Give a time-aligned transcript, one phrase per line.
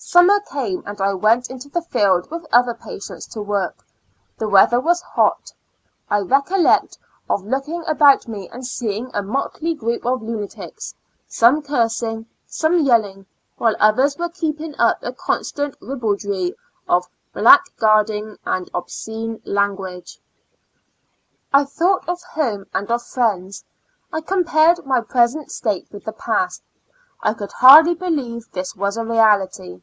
[0.00, 3.84] Summer came, and I went into the field with other patients to work;
[4.38, 5.52] the weather was hot.
[6.08, 6.96] I recollect
[7.28, 10.94] of looking about me and seeing a motley group of lunatics,
[11.26, 13.26] some cursing, some yelling,
[13.58, 16.54] while others were keeping up a constant ribaldry
[16.88, 20.18] of black guarding and obscene language.
[21.52, 23.64] I though of home and of friends;
[24.12, 26.62] I com pared my present state with the past;
[27.20, 29.82] I could hardly believe this was a reality.